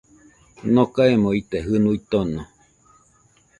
[0.73, 2.41] Nokaemo ite jɨnuo tono